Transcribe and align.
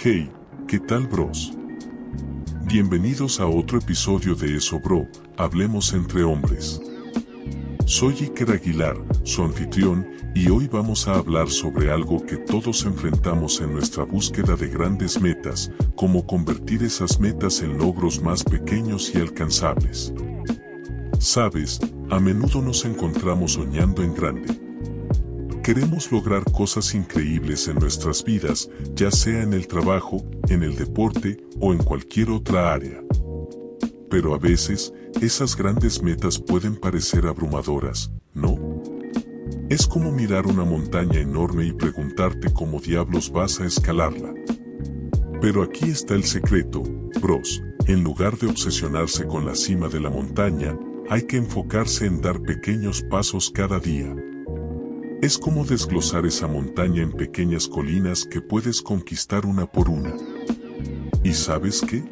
Hey, 0.00 0.30
¿qué 0.68 0.78
tal 0.78 1.08
bros? 1.08 1.52
Bienvenidos 2.66 3.40
a 3.40 3.48
otro 3.48 3.78
episodio 3.78 4.36
de 4.36 4.54
Eso 4.54 4.78
Bro, 4.78 5.08
Hablemos 5.36 5.92
entre 5.92 6.22
hombres. 6.22 6.80
Soy 7.84 8.14
Iker 8.20 8.52
Aguilar, 8.52 8.96
su 9.24 9.42
anfitrión, 9.42 10.06
y 10.36 10.50
hoy 10.50 10.68
vamos 10.68 11.08
a 11.08 11.14
hablar 11.14 11.50
sobre 11.50 11.90
algo 11.90 12.24
que 12.24 12.36
todos 12.36 12.84
enfrentamos 12.84 13.60
en 13.60 13.72
nuestra 13.72 14.04
búsqueda 14.04 14.54
de 14.54 14.68
grandes 14.68 15.20
metas, 15.20 15.72
cómo 15.96 16.24
convertir 16.28 16.84
esas 16.84 17.18
metas 17.18 17.60
en 17.62 17.76
logros 17.76 18.22
más 18.22 18.44
pequeños 18.44 19.12
y 19.16 19.18
alcanzables. 19.18 20.14
Sabes, 21.18 21.80
a 22.08 22.20
menudo 22.20 22.62
nos 22.62 22.84
encontramos 22.84 23.54
soñando 23.54 24.04
en 24.04 24.14
grande 24.14 24.67
Queremos 25.68 26.10
lograr 26.10 26.44
cosas 26.50 26.94
increíbles 26.94 27.68
en 27.68 27.74
nuestras 27.74 28.24
vidas, 28.24 28.70
ya 28.94 29.10
sea 29.10 29.42
en 29.42 29.52
el 29.52 29.68
trabajo, 29.68 30.24
en 30.48 30.62
el 30.62 30.76
deporte 30.76 31.44
o 31.60 31.74
en 31.74 31.78
cualquier 31.80 32.30
otra 32.30 32.72
área. 32.72 33.02
Pero 34.08 34.34
a 34.34 34.38
veces, 34.38 34.94
esas 35.20 35.54
grandes 35.54 36.02
metas 36.02 36.38
pueden 36.38 36.74
parecer 36.74 37.26
abrumadoras, 37.26 38.10
¿no? 38.32 38.82
Es 39.68 39.86
como 39.86 40.10
mirar 40.10 40.46
una 40.46 40.64
montaña 40.64 41.20
enorme 41.20 41.66
y 41.66 41.74
preguntarte 41.74 42.50
cómo 42.50 42.80
diablos 42.80 43.30
vas 43.30 43.60
a 43.60 43.66
escalarla. 43.66 44.32
Pero 45.42 45.62
aquí 45.62 45.90
está 45.90 46.14
el 46.14 46.24
secreto, 46.24 46.82
bros, 47.20 47.62
en 47.86 48.02
lugar 48.02 48.38
de 48.38 48.46
obsesionarse 48.46 49.26
con 49.26 49.44
la 49.44 49.54
cima 49.54 49.88
de 49.88 50.00
la 50.00 50.08
montaña, 50.08 50.74
hay 51.10 51.26
que 51.26 51.36
enfocarse 51.36 52.06
en 52.06 52.22
dar 52.22 52.40
pequeños 52.40 53.02
pasos 53.02 53.50
cada 53.50 53.78
día. 53.78 54.16
Es 55.20 55.36
como 55.36 55.64
desglosar 55.64 56.26
esa 56.26 56.46
montaña 56.46 57.02
en 57.02 57.10
pequeñas 57.10 57.66
colinas 57.66 58.24
que 58.24 58.40
puedes 58.40 58.80
conquistar 58.80 59.46
una 59.46 59.66
por 59.66 59.90
una. 59.90 60.14
¿Y 61.24 61.34
sabes 61.34 61.80
qué? 61.80 62.04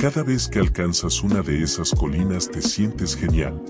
Cada 0.00 0.22
vez 0.22 0.48
que 0.48 0.60
alcanzas 0.60 1.22
una 1.22 1.42
de 1.42 1.62
esas 1.62 1.90
colinas 1.90 2.50
te 2.50 2.62
sientes 2.62 3.14
genial. 3.14 3.62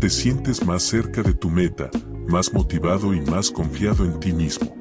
Te 0.00 0.10
sientes 0.10 0.66
más 0.66 0.82
cerca 0.82 1.22
de 1.22 1.32
tu 1.32 1.50
meta, 1.50 1.88
más 2.26 2.52
motivado 2.52 3.14
y 3.14 3.20
más 3.20 3.52
confiado 3.52 4.04
en 4.04 4.18
ti 4.18 4.32
mismo. 4.32 4.74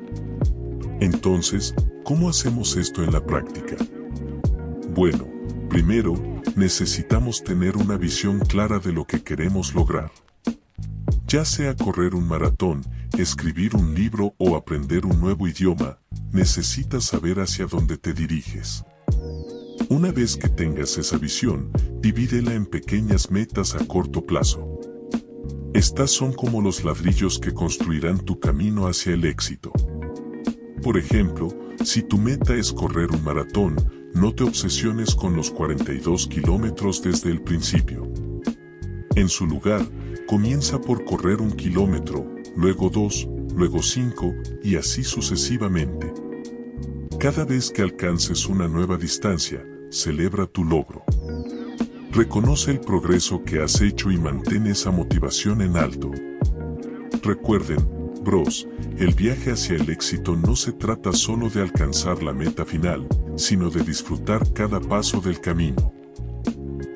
Entonces, 1.01 1.75
¿cómo 2.03 2.29
hacemos 2.29 2.75
esto 2.77 3.03
en 3.03 3.11
la 3.11 3.23
práctica? 3.23 3.75
Bueno, 4.95 5.27
primero, 5.69 6.15
necesitamos 6.55 7.43
tener 7.43 7.77
una 7.77 7.95
visión 7.95 8.39
clara 8.39 8.79
de 8.79 8.91
lo 8.91 9.05
que 9.05 9.21
queremos 9.23 9.75
lograr. 9.75 10.11
Ya 11.29 11.45
sea 11.45 11.75
correr 11.75 12.15
un 12.15 12.27
maratón, 12.27 12.81
escribir 13.15 13.75
un 13.75 13.93
libro 13.93 14.33
o 14.39 14.55
aprender 14.55 15.05
un 15.05 15.21
nuevo 15.21 15.47
idioma, 15.47 15.99
necesitas 16.31 17.03
saber 17.03 17.39
hacia 17.39 17.67
dónde 17.67 17.99
te 17.99 18.13
diriges. 18.13 18.83
Una 19.89 20.11
vez 20.11 20.35
que 20.35 20.49
tengas 20.49 20.97
esa 20.97 21.19
visión, 21.19 21.71
divídela 22.01 22.55
en 22.55 22.65
pequeñas 22.65 23.29
metas 23.29 23.75
a 23.75 23.85
corto 23.85 24.25
plazo. 24.25 24.79
Estas 25.75 26.09
son 26.09 26.33
como 26.33 26.63
los 26.63 26.83
ladrillos 26.83 27.37
que 27.37 27.53
construirán 27.53 28.17
tu 28.17 28.39
camino 28.39 28.87
hacia 28.87 29.13
el 29.13 29.23
éxito. 29.23 29.71
Por 30.81 30.97
ejemplo, 30.97 31.49
si 31.85 32.01
tu 32.01 32.17
meta 32.17 32.55
es 32.55 32.73
correr 32.73 33.11
un 33.11 33.23
maratón, 33.23 33.75
no 34.15 34.33
te 34.33 34.45
obsesiones 34.45 35.13
con 35.13 35.35
los 35.35 35.51
42 35.51 36.25
kilómetros 36.25 37.03
desde 37.03 37.29
el 37.29 37.43
principio. 37.43 38.11
En 39.15 39.29
su 39.29 39.45
lugar, 39.45 39.85
Comienza 40.29 40.79
por 40.79 41.05
correr 41.05 41.41
un 41.41 41.53
kilómetro, 41.53 42.23
luego 42.55 42.91
dos, 42.91 43.27
luego 43.55 43.81
cinco, 43.81 44.35
y 44.63 44.75
así 44.75 45.03
sucesivamente. 45.03 46.13
Cada 47.19 47.45
vez 47.45 47.71
que 47.71 47.81
alcances 47.81 48.45
una 48.45 48.67
nueva 48.67 48.95
distancia, 48.95 49.65
celebra 49.89 50.45
tu 50.45 50.63
logro. 50.63 51.03
Reconoce 52.11 52.69
el 52.69 52.79
progreso 52.79 53.43
que 53.43 53.59
has 53.59 53.81
hecho 53.81 54.11
y 54.11 54.19
mantén 54.19 54.67
esa 54.67 54.91
motivación 54.91 55.63
en 55.63 55.75
alto. 55.75 56.11
Recuerden, 57.23 57.79
bros, 58.23 58.67
el 58.99 59.15
viaje 59.15 59.53
hacia 59.53 59.77
el 59.77 59.89
éxito 59.89 60.35
no 60.35 60.55
se 60.55 60.73
trata 60.73 61.11
solo 61.11 61.49
de 61.49 61.63
alcanzar 61.63 62.21
la 62.21 62.33
meta 62.33 62.65
final, 62.65 63.07
sino 63.35 63.71
de 63.71 63.81
disfrutar 63.83 64.53
cada 64.53 64.79
paso 64.79 65.21
del 65.21 65.41
camino. 65.41 65.98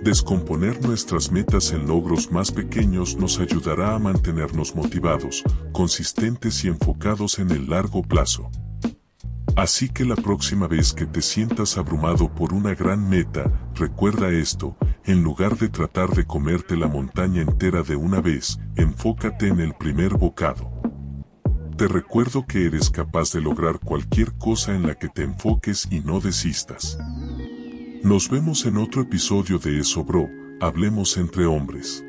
Descomponer 0.04 0.86
nuestras 0.86 1.32
metas 1.32 1.72
en 1.72 1.88
logros 1.88 2.30
más 2.30 2.52
pequeños 2.52 3.16
nos 3.16 3.40
ayudará 3.40 3.96
a 3.96 4.00
mantenernos 4.00 4.76
motivados, 4.76 5.44
consistentes 5.72 6.66
y 6.66 6.68
enfocados 6.68 7.40
en 7.40 7.52
el 7.52 7.70
largo 7.70 8.02
plazo. 8.02 8.52
Así 9.56 9.88
que 9.88 10.04
la 10.04 10.18
próxima 10.18 10.68
vez 10.68 10.92
que 10.92 11.06
te 11.06 11.22
sientas 11.22 11.78
abrumado 11.78 12.28
por 12.28 12.54
una 12.54 12.76
gran 12.76 13.08
meta, 13.08 13.50
recuerda 13.76 14.30
esto, 14.30 14.76
en 15.06 15.24
lugar 15.24 15.58
de 15.58 15.70
tratar 15.70 16.10
de 16.10 16.26
comerte 16.26 16.76
la 16.76 16.90
montaña 16.90 17.42
entera 17.42 17.82
de 17.82 17.96
una 17.96 18.20
vez, 18.20 18.60
enfócate 18.76 19.48
en 19.48 19.62
el 19.62 19.74
primer 19.74 20.18
bocado. 20.18 20.70
Te 21.78 21.88
recuerdo 21.88 22.46
que 22.46 22.66
eres 22.66 22.90
capaz 22.90 23.32
de 23.32 23.40
lograr 23.40 23.80
cualquier 23.80 24.34
cosa 24.34 24.76
en 24.76 24.86
la 24.86 24.96
que 24.96 25.08
te 25.08 25.24
enfoques 25.24 25.88
y 25.90 26.02
no 26.02 26.20
desistas. 26.20 26.98
Nos 28.04 28.30
vemos 28.30 28.66
en 28.66 28.76
otro 28.76 29.02
episodio 29.02 29.60
de 29.60 29.80
Eso 29.80 30.04
Bro, 30.04 30.30
Hablemos 30.60 31.16
entre 31.16 31.46
hombres. 31.46 32.04